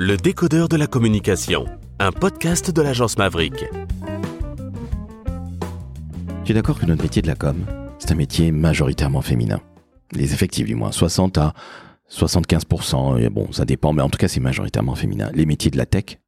[0.00, 1.66] Le décodeur de la communication,
[1.98, 3.64] un podcast de l'agence Maverick.
[6.44, 7.66] Tu es d'accord que notre métier de la com,
[7.98, 9.60] c'est un métier majoritairement féminin
[10.12, 11.52] Les effectifs du moins, 60 à
[12.12, 15.32] 75%, et bon, ça dépend, mais en tout cas c'est majoritairement féminin.
[15.34, 16.20] Les métiers de la tech,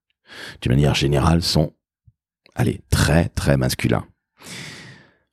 [0.63, 1.73] d'une manière générale, sont,
[2.57, 4.05] allez, très très masculins.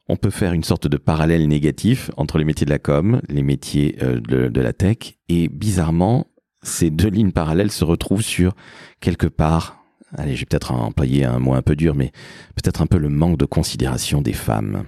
[0.09, 3.41] On peut faire une sorte de parallèle négatif entre les métiers de la com, les
[3.41, 6.27] métiers euh, de la tech, et bizarrement,
[6.63, 8.55] ces deux lignes parallèles se retrouvent sur
[8.99, 9.83] quelque part,
[10.15, 12.11] allez, j'ai peut-être employé un mot un peu dur, mais
[12.55, 14.85] peut-être un peu le manque de considération des femmes.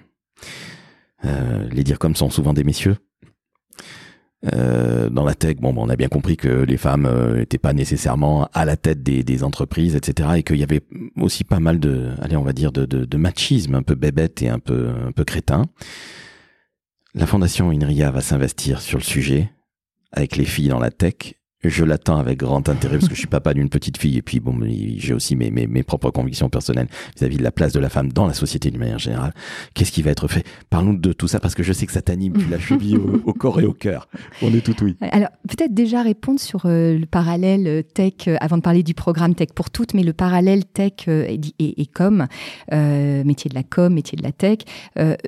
[1.26, 2.98] Euh, les dire comme sont souvent des messieurs.
[4.54, 8.48] Euh, dans la tech, bon, on a bien compris que les femmes n'étaient pas nécessairement
[8.54, 10.82] à la tête des, entreprises, etc., et qu'il y avait
[11.18, 14.60] aussi pas mal de, allez, on va dire de machisme, un peu bébête et un
[14.60, 15.66] peu, un peu crétin.
[17.16, 19.52] La fondation INRIA va s'investir sur le sujet
[20.12, 23.28] avec les filles dans la tech je l'attends avec grand intérêt parce que je suis
[23.28, 24.58] papa d'une petite fille et puis bon,
[24.98, 28.28] j'ai aussi mes, mes, propres convictions personnelles vis-à-vis de la place de la femme dans
[28.28, 29.34] la société d'une manière générale.
[29.74, 30.46] Qu'est-ce qui va être fait?
[30.70, 33.34] Parlons de tout ça parce que je sais que ça t'anime, tu l'as chevillé au,
[33.34, 34.08] corps et au cœur.
[34.42, 34.96] On est tout oui.
[35.02, 38.94] Alors peut-être déjà répondre sur euh, le parallèle euh, tech euh, avant de parler du
[38.94, 42.28] programme Tech pour toutes, mais le parallèle tech et, com,
[42.72, 44.60] métier de la com, métier de la tech.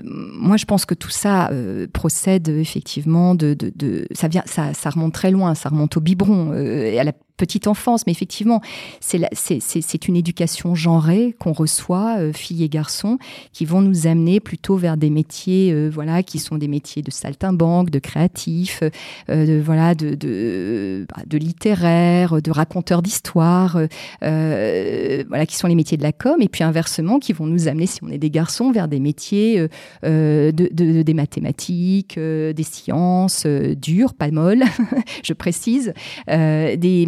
[0.03, 1.49] moi, je pense que tout ça
[1.93, 6.99] procède effectivement de, de, ça vient, ça, remonte très loin, ça remonte au biberon euh,
[6.99, 8.61] à la petite enfance, mais effectivement,
[8.99, 13.17] c'est une éducation genrée qu'on reçoit, euh, filles et garçons,
[13.51, 17.09] qui vont nous amener plutôt vers des métiers, euh, voilà, qui sont des métiers de
[17.09, 18.83] saltimbanque, de créatifs,
[19.31, 23.79] euh, de voilà, de, de, bah, de littéraire, de raconteur d'histoire,
[24.21, 27.87] voilà, qui sont les métiers de la com, et puis inversement, qui vont nous amener,
[27.87, 29.67] si on est des garçons, vers des métiers
[30.03, 34.63] de, de, des mathématiques, des sciences dures, pas molles,
[35.23, 35.93] je précise,
[36.27, 37.05] des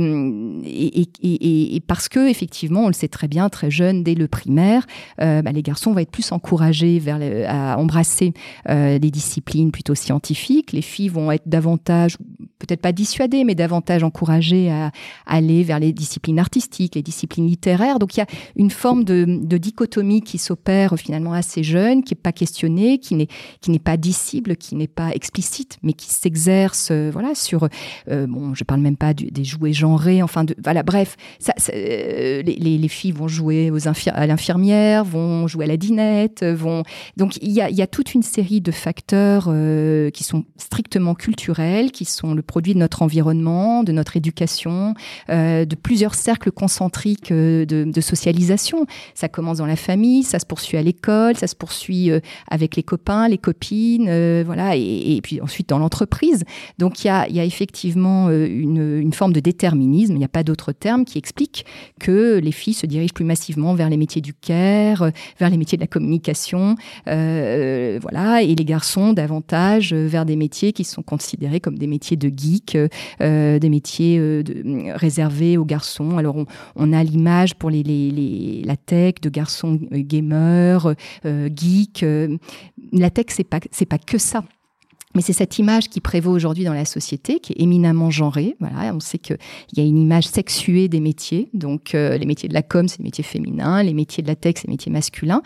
[0.66, 4.86] et, parce que effectivement, on le sait très bien, très jeune, dès le primaire,
[5.22, 7.02] euh, bah, les garçons vont être plus encouragés
[7.48, 8.34] à embrasser
[8.70, 10.72] euh, les disciplines plutôt scientifiques.
[10.72, 12.18] Les filles vont être davantage,
[12.60, 14.92] peut-être pas dissuadées, mais davantage encouragées à,
[15.26, 18.00] aller vers les disciplines artistiques, les disciplines littéraires.
[18.00, 22.22] Donc il y a une forme de, dichotomie qui s'opère finalement assez jeune, qui est
[22.22, 23.28] pas questionnée, qui n'est
[23.62, 27.70] qui n'est pas dissible, qui n'est pas explicite, mais qui s'exerce, euh, voilà, sur
[28.10, 31.16] euh, bon, je parle même pas des jouets genrés enfin voilà, bref,
[31.74, 33.72] euh, les, les, filles vont jouer
[34.08, 36.84] à l'infirmière, vont jouer à la dinette, vont
[37.18, 42.06] donc il y a, toute une série de facteurs euh, qui sont strictement culturels, qui
[42.06, 44.94] sont le produit de notre environnement, de notre éducation,
[45.30, 48.86] euh, de plusieurs cercles concentriques euh, de, socialisation.
[49.14, 52.20] Ça commence dans la famille, ça se poursuit à l'école, ça se poursuit euh,
[52.50, 56.44] avec les copains, les copines, euh, voilà, et, puis ensuite dans l'entreprise.
[56.80, 60.30] Donc il y a, y a effectivement une, une forme de déterminisme il n'y a
[60.30, 61.66] pas d'autre terme qui explique
[62.00, 65.78] que les filles se dirigent plus massivement vers les métiers du care, vers les métiers
[65.78, 66.76] de la communication,
[67.08, 72.18] euh, voilà, et les garçons davantage vers des métiers qui sont considérés comme des métiers
[72.18, 72.78] de geek,
[73.22, 74.44] euh, des métiers euh,
[74.96, 76.18] réservés aux garçons.
[76.18, 76.36] Alors
[76.76, 80.94] on, a l'image pour la tech de garçons euh, gamers,
[81.26, 82.06] euh, geeks.
[82.92, 84.44] la tech c'est pas c'est pas que ça.
[85.16, 88.56] Mais c'est cette image qui prévaut aujourd'hui dans la société, qui est éminemment genrée.
[88.60, 89.38] Voilà, on sait qu'il
[89.76, 91.50] y a une image sexuée des métiers.
[91.54, 94.36] Donc, euh, les métiers de la com, c'est les métiers féminins, les métiers de la
[94.36, 95.42] tech, c'est les métiers masculins.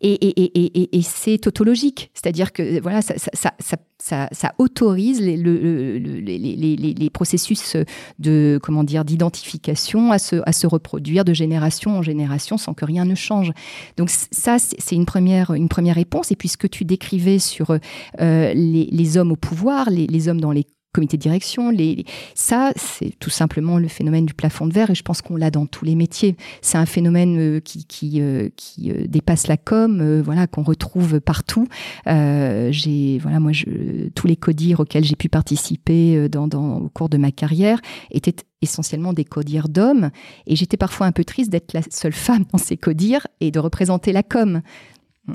[0.00, 2.10] Et, et, c'est tautologique.
[2.14, 7.76] C'est-à-dire que, voilà, ça, ça, ça, ça autorise les, le, le, les, processus
[8.18, 12.84] de comment dire d'identification à se, à se reproduire de génération en génération sans que
[12.84, 13.52] rien ne change.
[13.96, 16.32] Donc ça, c'est une première, une première réponse.
[16.32, 17.70] Et puis ce que tu décrivais sur
[18.20, 21.70] euh, les, hommes au pouvoir, les hommes dans les comité de direction.
[21.70, 22.04] Les,
[22.34, 25.50] ça, c'est tout simplement le phénomène du plafond de verre et je pense qu'on l'a
[25.50, 26.36] dans tous les métiers.
[26.60, 30.62] C'est un phénomène euh, qui, qui, euh, qui euh, dépasse la com, euh, voilà, qu'on
[30.62, 31.66] retrouve partout.
[32.06, 37.08] J'ai, voilà, moi, je, tous les codires auxquels j'ai pu participer dans, dans, au cours
[37.08, 37.80] de ma carrière
[38.10, 40.10] étaient essentiellement des codires d'hommes
[40.46, 43.58] et j'étais parfois un peu triste d'être la seule femme dans ces codires et de
[43.58, 44.62] représenter la com.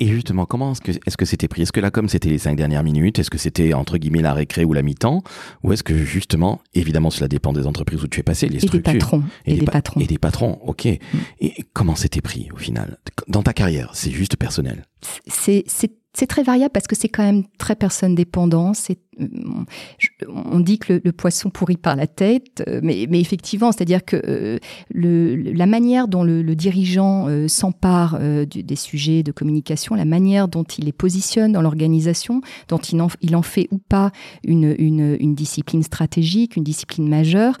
[0.00, 1.62] Et justement, comment est-ce que est-ce que c'était pris?
[1.62, 3.18] Est-ce que la com c'était les cinq dernières minutes?
[3.18, 5.22] Est-ce que c'était entre guillemets la récré ou la mi-temps?
[5.62, 8.66] Ou est-ce que justement, évidemment, cela dépend des entreprises où tu es passé, les et
[8.66, 10.58] structures des patrons, et, et des, patrons et des patrons.
[10.62, 10.86] Ok.
[10.86, 11.18] Mm.
[11.40, 12.98] Et comment c'était pris au final?
[13.28, 14.84] Dans ta carrière C'est juste personnel?
[15.26, 18.74] C'est très variable parce que c'est quand même très personne dépendant.
[18.74, 18.98] C'est
[20.28, 24.58] on dit que le, poisson pourrit par la tête, mais, mais effectivement, c'est-à-dire que
[24.92, 30.84] le, la manière dont le, dirigeant s'empare des sujets de communication, la manière dont il
[30.84, 33.00] les positionne dans l'organisation, dont il
[33.36, 34.10] en, fait ou pas
[34.44, 37.56] une, discipline stratégique, une discipline majeure,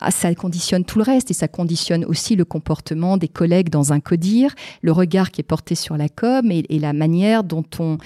[0.00, 3.92] bah, ça conditionne tout le reste et ça conditionne aussi le comportement des collègues dans
[3.92, 7.98] un codir, le regard qui est porté sur la com et, la manière dont on,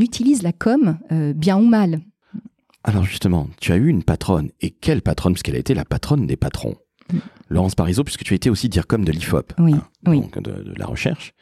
[0.00, 2.00] utilise la com, euh, bien ou mal.
[2.84, 6.26] Alors justement, tu as eu une patronne, et quelle patronne, puisqu'elle a été la patronne
[6.26, 6.76] des patrons.
[7.12, 7.18] Mm.
[7.50, 10.20] Laurence Parisot, puisque tu as été aussi dire comme de l'IFOP, oui, hein, oui.
[10.20, 11.34] donc de, la recherche.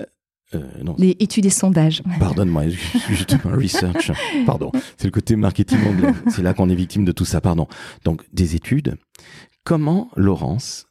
[0.00, 0.06] Euh,
[0.54, 2.02] euh, Les études et sondages.
[2.18, 2.68] Pardonne-moi,
[3.10, 4.12] justement, research.
[4.46, 6.12] Pardon, c'est le côté marketing anglais.
[6.30, 7.66] C'est là qu'on est victime de tout ça, pardon.
[8.04, 8.96] Donc, des études.
[9.64, 10.86] Comment Laurence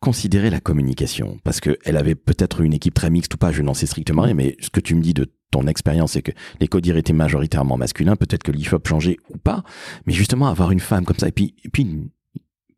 [0.00, 1.38] considérer la communication?
[1.44, 4.34] Parce qu'elle avait peut-être une équipe très mixte ou pas, je n'en sais strictement rien,
[4.34, 7.76] mais ce que tu me dis de ton expérience, c'est que les codires étaient majoritairement
[7.76, 9.62] masculins, peut-être que l'IFOP changeait ou pas,
[10.06, 12.10] mais justement avoir une femme comme ça, et puis, et puis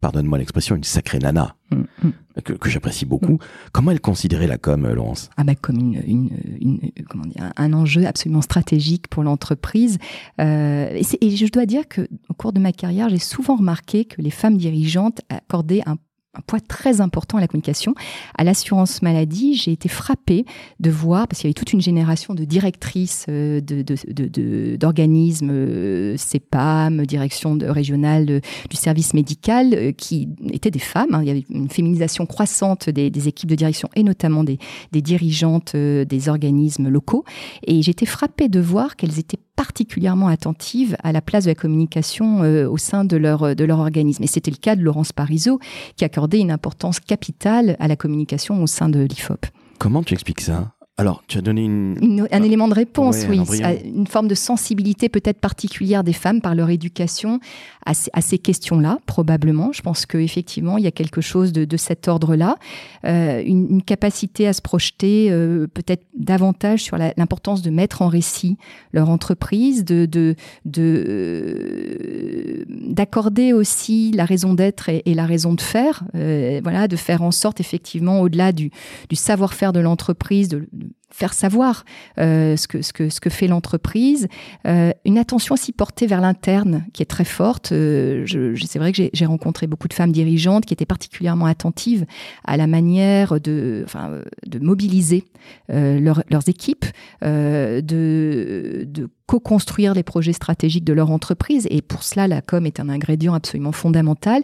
[0.01, 2.43] pardonne-moi l'expression, une sacrée nana, mm, mm.
[2.43, 3.39] que, j'apprécie beaucoup.
[3.73, 5.31] Comment elle considérait la com, Laurence?
[5.39, 6.29] Ah bah Comme une,
[6.61, 9.97] une, comment dire, un enjeu absolument stratégique pour l'entreprise.
[10.43, 14.21] Euh, et, et, je dois dire qu'au cours de ma carrière, j'ai souvent remarqué que
[14.21, 15.97] les femmes dirigeantes accordaient un
[16.35, 17.95] un poids très important à la communication.
[18.37, 20.45] À l'assurance maladie, j'ai été frappée
[20.81, 27.01] de voir, parce qu'il y avait toute une génération de directrices euh, d'organismes, de, CEPAM,
[27.01, 28.41] euh, direction régionale
[28.71, 31.15] du service médical, euh, qui étaient des femmes.
[31.15, 31.23] Hein.
[31.23, 34.59] Il y avait une féminisation croissante des, équipes de direction et notamment des,
[34.93, 37.25] des dirigeantes des organismes locaux.
[37.67, 42.43] Et j'étais frappée de voir qu'elles étaient particulièrement attentives à la place de la communication
[42.43, 44.23] euh, au sein de leur, de leur organisme.
[44.23, 45.59] Et c'était le cas de Laurence Parisot,
[45.97, 49.47] qui accordait une importance capitale à la communication au sein de l'IFOP.
[49.79, 50.73] Comment tu expliques ça?
[50.97, 52.29] Alors, tu as donné une...
[52.31, 53.41] un élément de réponse, oui.
[53.85, 57.41] Une forme de sensibilité peut-être particulière des femmes par leur éducation
[57.85, 59.73] à ces, questions-là, probablement.
[59.73, 62.57] Je pense qu'effectivement, il y a quelque chose de, cet ordre-là.
[63.05, 68.57] Euh, une, capacité à se projeter euh, peut-être davantage sur l'importance de mettre en récit
[68.93, 70.37] leur entreprise, de, de,
[70.79, 76.05] euh, d'accorder aussi la raison d'être et, la raison de faire.
[76.15, 78.71] voilà, de faire en sorte, effectivement, au-delà du,
[79.09, 80.69] du savoir-faire de l'entreprise, de
[81.15, 81.85] faire savoir
[82.19, 84.27] euh, ce, que, ce, que, ce que fait l'entreprise.
[84.67, 87.71] Euh, une attention aussi portée vers l'interne qui est très forte.
[87.71, 88.27] Euh,
[88.67, 92.05] c'est vrai que j'ai rencontré beaucoup de femmes dirigeantes qui étaient particulièrement attentives
[92.45, 95.25] à la manière de, enfin, de mobiliser
[95.69, 96.87] leurs équipes,
[97.23, 101.69] de, de co-construire les projets stratégiques de leur entreprise.
[101.71, 104.43] Et pour cela, la com est un ingrédient absolument fondamental.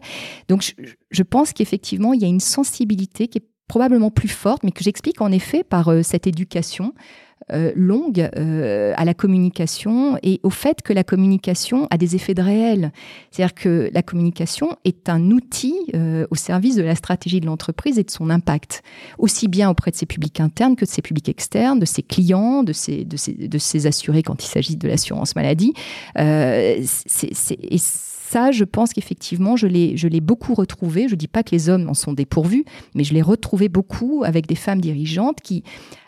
[0.48, 0.72] Donc, je,
[1.10, 4.82] je pense qu'effectivement, il y a une sensibilité qui est probablement plus forte, mais que
[4.82, 6.92] j'explique en effet par euh, cette éducation
[7.52, 12.34] euh, longue euh, à la communication et au fait que la communication a des effets
[12.34, 12.90] de réel.
[13.30, 15.76] C'est-à-dire que la communication est un outil
[16.30, 18.82] au service de la stratégie de l'entreprise et de son impact,
[19.18, 22.64] aussi bien auprès de ses publics internes que de ses publics externes, de ses clients,
[22.64, 25.74] de ses, assurés quand il s'agit de l'assurance maladie.
[28.30, 31.08] Ça, je pense qu'effectivement, je l'ai, beaucoup retrouvé.
[31.08, 34.22] Je ne dis pas que les hommes en sont dépourvus, mais je l'ai retrouvé beaucoup
[34.24, 35.64] avec des femmes dirigeantes qui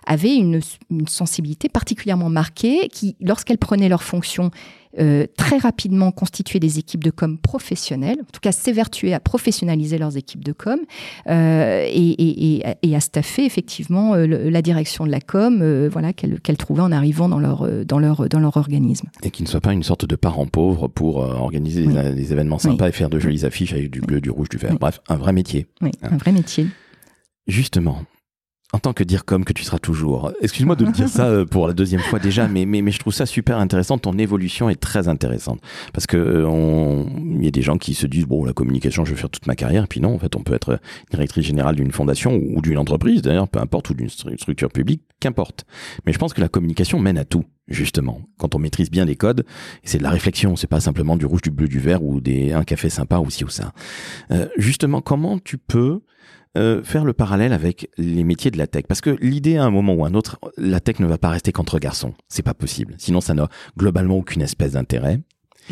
[0.06, 0.60] avaient une,
[0.90, 4.52] une sensibilité particulièrement marquée, qui, lorsqu'elles prenaient leurs fonctions,
[4.98, 9.96] euh, très rapidement constituer des équipes de com professionnelles, en tout cas s'évertuer à professionnaliser
[9.96, 10.78] leurs équipes de com
[11.28, 16.56] euh, et, et, et, à staffer effectivement euh, la direction de la com voilà, qu'elles
[16.58, 19.08] trouvaient en arrivant dans leur, dans, leur, dans leur organisme.
[19.22, 22.88] Et qui ne soit pas une sorte de parent pauvre pour organiser des, événements sympas
[22.88, 24.76] et faire de jolies affiches avec du bleu, du rouge, du vert.
[24.78, 25.66] Bref, un vrai métier.
[25.80, 26.11] Oui, hein.
[26.12, 26.66] un vrai métier.
[27.46, 28.02] Justement,
[28.73, 30.33] en tant que dire comme que tu seras toujours.
[30.41, 33.12] Excuse-moi de dire ça euh, pour la deuxième fois déjà, mais, mais, mais je trouve
[33.12, 33.99] ça super intéressant.
[33.99, 35.61] Ton évolution est très intéressante.
[35.93, 37.07] Parce que euh, on...
[37.38, 39.47] il y a des gens qui se disent, bon, la communication, je vais faire toute
[39.47, 39.85] ma carrière.
[39.85, 43.21] Et puis non, en fait, on peut être directrice générale d'une fondation ou d'une entreprise,
[43.21, 45.67] d'ailleurs, peu importe, ou d'une structure publique, qu'importe.
[46.07, 49.16] Mais je pense que la communication mène à tout justement, quand on maîtrise bien les
[49.16, 49.45] codes,
[49.85, 52.52] c'est de la réflexion, c'est pas simplement du rouge, du bleu, du vert ou des
[52.52, 53.73] un café sympa ou ci ou ça.
[54.31, 56.00] Euh, justement, comment tu peux
[56.59, 58.85] euh, faire le parallèle avec les métiers de la tech?
[58.88, 61.52] Parce que l'idée, à un moment ou un autre, la tech ne va pas rester
[61.52, 62.14] qu'entre garçons.
[62.28, 62.95] C'est pas possible.
[62.99, 65.21] Sinon, ça n'a globalement aucune espèce d'intérêt.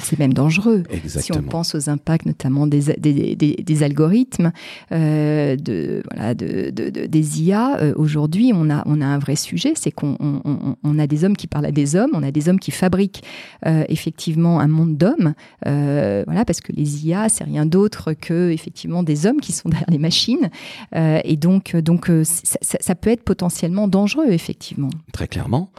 [0.02, 0.82] C'est même dangereux.
[1.06, 4.52] Si on pense aux impacts notamment des, des, des, algorithmes,
[4.92, 9.36] euh, de, voilà, de, de, des IA, euh, aujourd'hui, on a, on a un vrai
[9.36, 12.30] sujet, c'est qu'on on, on a des hommes qui parlent à des hommes, on a
[12.30, 13.22] des hommes qui fabriquent
[13.66, 19.02] euh, effectivement un monde d'hommes, voilà, parce que les IA, c'est rien d'autre que effectivement
[19.02, 20.50] des hommes qui sont derrière les machines,
[20.94, 24.90] et donc, donc ça, ça peut être potentiellement dangereux, effectivement.
[25.12, 25.70] Très clairement.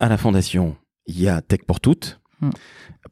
[0.00, 2.50] À la Fondation, il y a Tech pour toutes Mm.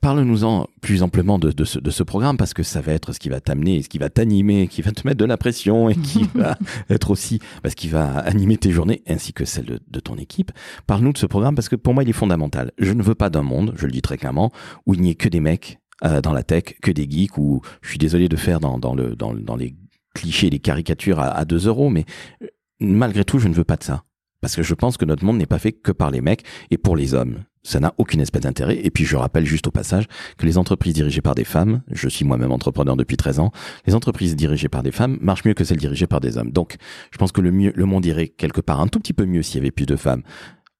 [0.00, 3.18] Parle-nous-en plus amplement de, de, ce, de, ce, programme parce que ça va être ce
[3.18, 5.94] qui va t'amener, ce qui va t'animer, qui va te mettre de la pression et
[5.94, 6.56] qui va
[6.90, 10.52] être aussi parce qu'il va animer tes journées ainsi que celles de, de ton équipe.
[10.86, 12.72] Parle-nous de ce programme parce que pour moi il est fondamental.
[12.78, 14.50] Je ne veux pas d'un monde, je le dis très clairement,
[14.86, 17.60] où il n'y ait que des mecs euh, dans la tech, que des geeks, ou
[17.82, 19.76] je suis désolé de faire dans, dans, le, dans, dans les
[20.14, 22.04] clichés, les caricatures à, à 2 euros, mais
[22.42, 22.46] euh,
[22.80, 24.04] malgré tout je ne veux pas de ça.
[24.40, 26.76] Parce que je pense que notre monde n'est pas fait que par les mecs et
[26.76, 28.78] pour les hommes ça n'a aucune espèce d'intérêt.
[28.84, 30.04] Et puis je rappelle juste au passage
[30.38, 33.50] que les entreprises dirigées par des femmes, je suis moi-même entrepreneur depuis 13 ans,
[33.86, 36.52] les entreprises dirigées par des femmes marchent mieux que celles dirigées par des hommes.
[36.52, 36.76] Donc
[37.10, 39.42] je pense que le, mieux, le monde irait quelque part un tout petit peu mieux
[39.42, 40.22] s'il y avait plus de femmes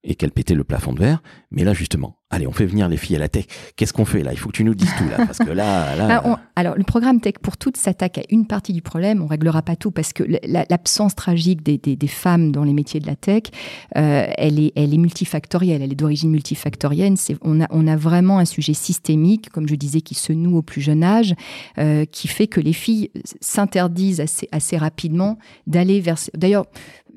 [0.05, 1.23] et qu'elles pétaient le plafond de verre.
[1.51, 3.47] Mais là justement, allez, on fait venir les filles à la tech.
[3.77, 4.33] Qu'est-ce qu'on fait là?
[4.33, 6.19] Il faut que tu nous dises tout là, parce que là, là...
[6.19, 9.23] Alors, alors, le programme Tech pour toutes s'attaque à une partie du problème.
[9.23, 13.01] On réglera pas tout parce que l'absence tragique des, des, des, femmes dans les métiers
[13.01, 13.45] de la tech,
[13.97, 15.83] euh, elle est, elle est multifactorielle.
[15.83, 17.15] Elle est d'origine multifactorielle.
[17.43, 20.63] On a, on a vraiment un sujet systémique, comme je disais, qui se noue au
[20.63, 21.35] plus jeune âge,
[21.79, 26.17] euh, qui fait que les filles s'interdisent assez, assez rapidement d'aller vers.
[26.35, 26.67] D'ailleurs,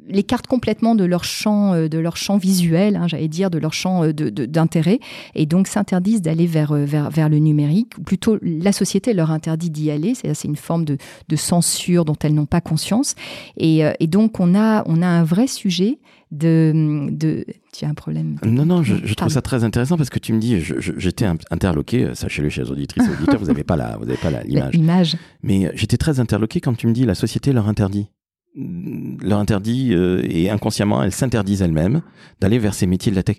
[0.07, 3.73] l'écartent complètement de leur champ, euh, de leur champ visuel, hein, j'allais dire, de leur
[3.73, 4.99] champ euh, d'intérêt,
[5.35, 9.31] et donc s'interdisent d'aller vers, euh, vers, vers le numérique, ou plutôt la société leur
[9.31, 10.97] interdit d'y aller, c'est une forme de,
[11.27, 13.15] de, censure dont elles n'ont pas conscience,
[13.57, 15.99] et, et, donc on a, on a un vrai sujet
[16.31, 17.45] de, de...
[17.73, 18.37] Tu as un problème?
[18.43, 22.13] Non, non, je, je trouve ça très intéressant parce que tu me dis, j'étais interloqué,
[22.15, 23.77] sachez-le, chers auditrices et auditeurs, vous n'avez pas
[24.45, 24.73] l'image.
[24.73, 25.17] L'image.
[25.43, 28.09] Mais j'étais très interloqué quand tu me dis la société leur interdit
[28.57, 32.01] leur interdit euh, et inconsciemment elles s'interdisent elles-mêmes
[32.41, 33.37] d'aller vers ces métiers de la tech.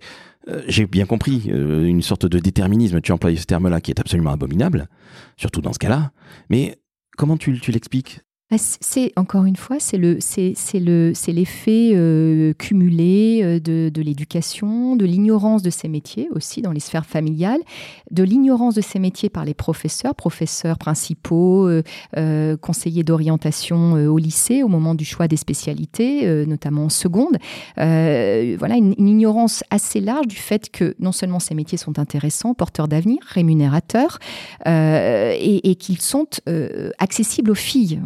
[0.49, 4.01] Euh, j'ai bien compris euh, une sorte de déterminisme, tu emploies ce terme-là qui est
[4.01, 4.89] absolument abominable,
[5.37, 6.13] surtout dans ce cas-là.
[6.51, 6.79] Mais
[7.17, 8.21] comment tu, tu l'expliques?
[8.57, 14.01] C'est encore une fois, c'est le, c'est le, c'est l'effet euh, cumulé euh, de, de
[14.01, 17.61] l'éducation, de l'ignorance de ces métiers aussi dans les sphères familiales,
[18.11, 21.69] de l'ignorance de ces métiers par les professeurs, professeurs principaux,
[22.17, 27.37] euh, conseillers d'orientation au lycée au moment du choix des spécialités, notamment en seconde.
[27.77, 32.89] voilà une, ignorance assez large du fait que non seulement ces métiers sont intéressants, porteurs
[32.89, 34.19] d'avenir, rémunérateurs,
[34.67, 36.29] et, qu'ils sont
[36.99, 38.01] accessibles aux filles.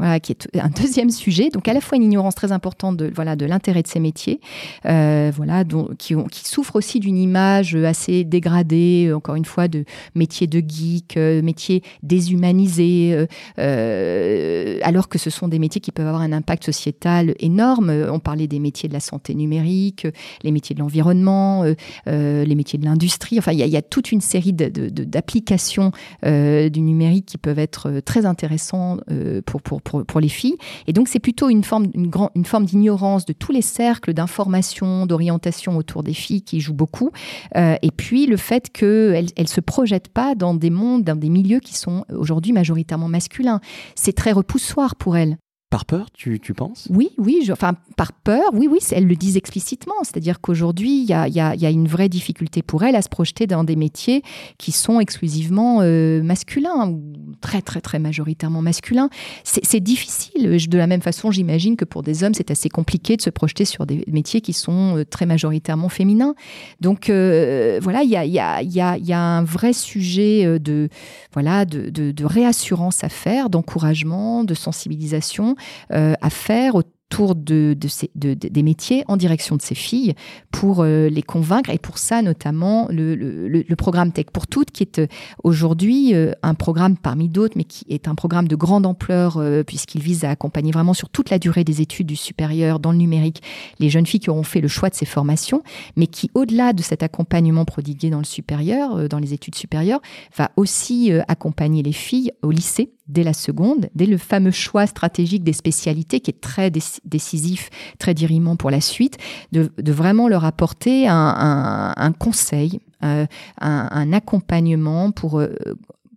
[0.54, 1.48] Un deuxième sujet.
[1.50, 4.40] Donc à la fois une ignorance très importante de voilà de l'intérêt de ces métiers,
[4.86, 5.64] euh, voilà
[5.98, 9.84] qui, ont, qui souffrent aussi d'une image assez dégradée, euh, encore une fois de
[10.14, 16.22] métiers de geek, euh, métiers déshumanisés, alors que ce sont des métiers qui peuvent avoir
[16.22, 17.90] un impact sociétal énorme.
[17.90, 20.06] On parlait des métiers de la santé numérique,
[20.42, 21.64] les métiers de l'environnement,
[22.06, 23.38] les métiers de l'industrie.
[23.38, 28.98] Enfin, il y, a toute une série d'applications du numérique qui peuvent être très intéressants
[29.46, 30.57] pour, pour, pour, pour les filles.
[30.87, 35.07] Et donc, c'est plutôt une forme, une, une forme d'ignorance de tous les cercles d'information,
[35.07, 37.11] d'orientation autour des filles qui jouent beaucoup.
[37.57, 41.29] Euh, et puis, le fait qu'elles ne se projettent pas dans des mondes, dans des
[41.29, 43.61] milieux qui sont aujourd'hui majoritairement masculins.
[43.95, 45.37] C'est très repoussoir pour elles.
[45.73, 46.87] Par peur, tu, tu penses?
[46.91, 49.95] Oui, oui, enfin par peur, oui, oui, elles le disent explicitement.
[50.02, 53.00] C'est-à-dire qu'aujourd'hui, il y a, y, a, y a, une vraie difficulté pour elles à
[53.00, 54.21] se projeter dans des métiers
[54.59, 56.95] qui sont exclusivement euh, masculins,
[57.42, 59.11] très, très, très majoritairement masculins.
[59.44, 60.56] C'est difficile.
[60.68, 63.66] De la même façon, j'imagine que pour des hommes, c'est assez compliqué de se projeter
[63.66, 66.34] sur des métiers qui sont euh, très majoritairement féminins.
[66.80, 70.88] Donc euh, voilà, il y a, y, a, y, a, un vrai sujet de,
[71.32, 75.56] voilà, de, de, réassurance à faire, d'encouragement, de sensibilisation
[75.92, 76.76] euh, à faire
[77.12, 77.76] autour de,
[78.14, 80.14] de, des métiers en direction de ces filles
[80.50, 84.99] pour euh, les convaincre et pour ça notamment le, programme Tech pour toutes qui est
[84.99, 85.07] euh,
[85.45, 90.25] aujourd'hui un programme parmi d'autres mais qui est un programme de grande ampleur puisqu'il vise
[90.25, 93.42] à accompagner vraiment sur toute la durée des études du supérieur dans le numérique
[93.78, 95.62] les jeunes filles qui auront fait le choix de ces formations
[95.97, 100.00] mais qui au-delà de cet accompagnement prodigué dans le supérieur dans les études supérieures
[100.37, 105.45] va aussi accompagner les filles au lycée dès la seconde, dès le fameux choix stratégique
[105.45, 106.71] des spécialités qui est très
[107.04, 109.18] décisif, très dirimant pour la suite,
[109.52, 113.26] de, vraiment leur apporter un, conseil, euh,
[113.61, 115.54] un, accompagnement pour euh,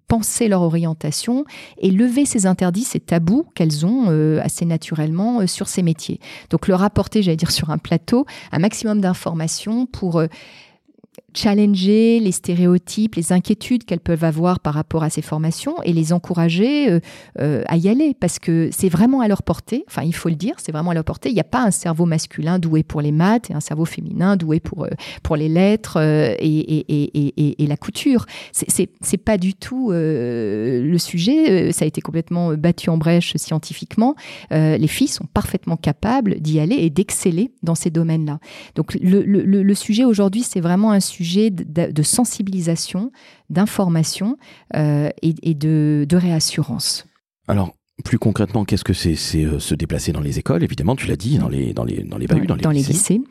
[0.08, 1.46] penser leur orientation
[1.80, 6.20] et lever ces interdits, ces tabous qu'elles ont euh, assez naturellement sur ces métiers.
[6.50, 10.22] Donc leur apporter, j'allais dire, sur un plateau, un maximum d'informations pour
[11.36, 16.14] challenger les stéréotypes, les inquiétudes qu'elles peuvent avoir par rapport à ces formations et les
[16.14, 17.00] encourager euh,
[17.40, 19.84] euh, à y aller parce que c'est vraiment à leur portée.
[19.88, 21.30] Enfin, il faut le dire, c'est vraiment à leur portée.
[21.30, 24.38] Il n'y a pas un cerveau masculin doué pour les maths et un cerveau féminin
[24.38, 24.90] doué pour, euh,
[25.24, 28.26] pour les lettres et, et, et, la couture.
[28.52, 31.72] C'est pas du tout le sujet.
[31.72, 34.16] Ça a été complètement battu en brèche scientifiquement.
[34.52, 38.40] les filles sont parfaitement capables d'y aller et d'exceller dans ces domaines-là.
[38.76, 43.12] Donc, le, le, le sujet aujourd'hui, c'est vraiment un sujet sujet de, sensibilisation,
[43.50, 44.38] d'information
[44.74, 47.06] et, de, de réassurance.
[47.48, 51.08] Alors, plus concrètement, qu'est-ce que c'est C'est euh, se déplacer dans les écoles, évidemment, tu
[51.08, 53.22] l'as dit, dans les, dans les, dans les dans, les, lycées.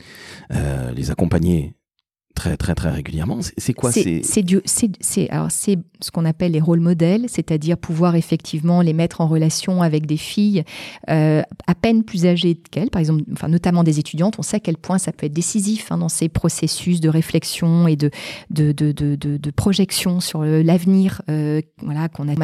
[0.53, 1.75] Euh, les accompagner
[2.35, 3.39] très très très régulièrement.
[3.57, 8.83] C'est quoi C'est c'est alors c'est ce qu'on appelle les rôles modèles, c'est-à-dire pouvoir effectivement
[8.83, 10.65] les mettre en relation avec des filles
[11.09, 14.39] euh, à peine plus âgées qu'elles, par exemple, enfin notamment des étudiantes.
[14.39, 17.89] On sait à quel point ça peut être décisif hein, dans ces processus de réflexion
[17.89, 18.11] et de
[18.51, 22.35] de, de, de, de projection sur l'avenir, euh, voilà qu'on a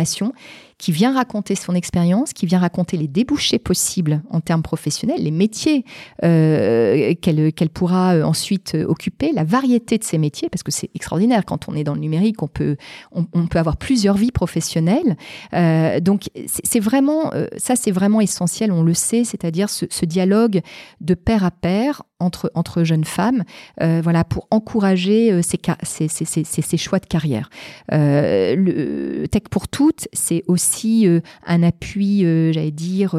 [0.79, 5.31] qui vient raconter son expérience, qui vient raconter les débouchés possibles en termes professionnels, les
[5.31, 5.85] métiers
[6.25, 11.45] euh, qu'elle qu'elle pourra ensuite occuper, la variété de ces métiers, parce que c'est extraordinaire
[11.45, 12.77] quand on est dans le numérique, on peut
[13.13, 15.17] on, peut avoir plusieurs vies professionnelles.
[15.55, 20.61] Euh, donc c'est vraiment ça, c'est vraiment essentiel, on le sait, c'est-à-dire ce, dialogue
[21.01, 23.45] de pair à pair entre, entre jeunes femmes,
[23.81, 27.51] euh, voilà, pour encourager euh, ces, ces, ces, ces, choix de carrière.
[27.93, 31.07] Euh, Tech pour toutes, c'est aussi
[31.47, 32.21] un appui,
[32.53, 33.17] j'allais dire,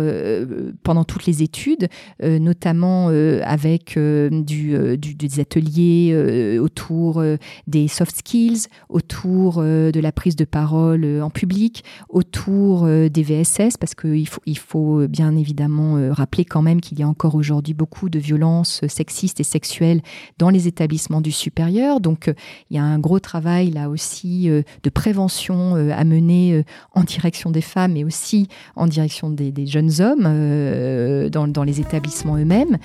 [0.84, 1.88] pendant toutes les études,
[2.22, 3.08] notamment
[3.44, 7.24] avec du, des ateliers autour
[7.67, 13.96] des soft skills, autour de la prise de parole en public, autour des VSS, parce
[13.96, 18.81] qu'il faut, bien évidemment rappeler quand même qu'il y a encore aujourd'hui beaucoup de violences
[18.88, 20.01] sexistes et sexuelles
[20.38, 22.00] dans les établissements du supérieur.
[22.00, 22.34] Donc, euh,
[22.70, 27.03] il y a un gros travail là aussi euh, de prévention euh, à mener en
[27.03, 30.24] direction des femmes et aussi en direction des, jeunes hommes
[31.29, 32.77] dans, les établissements eux-mêmes.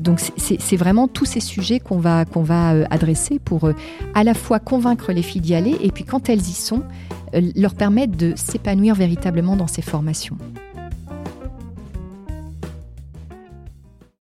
[0.00, 2.24] donc, c'est vraiment tous ces sujets qu'on va
[2.90, 3.70] adresser pour
[4.14, 6.82] à la fois convaincre les filles d'y aller et puis quand elles y sont,
[7.56, 10.36] leur permettre de s'épanouir véritablement dans ces formations.